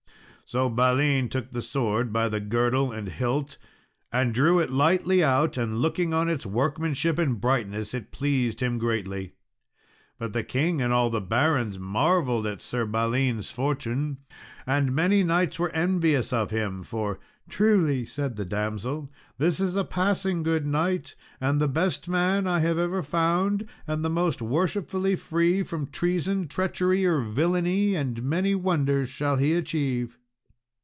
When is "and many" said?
14.67-15.23, 27.95-28.53